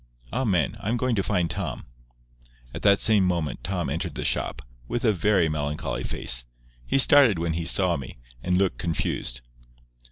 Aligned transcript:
"Amen. 0.33 0.75
I'm 0.79 0.97
going 0.97 1.15
to 1.15 1.21
find 1.21 1.47
Tom." 1.47 1.85
At 2.73 2.81
the 2.81 2.95
same 2.95 3.23
moment 3.23 3.63
Tom 3.63 3.87
entered 3.87 4.15
the 4.15 4.25
shop, 4.25 4.63
with 4.87 5.05
a 5.05 5.13
very 5.13 5.47
melancholy 5.47 6.03
face. 6.03 6.43
He 6.87 6.97
started 6.97 7.37
when 7.37 7.53
he 7.53 7.65
saw 7.65 7.97
me, 7.97 8.17
and 8.41 8.57
looked 8.57 8.79
confused. 8.79 9.41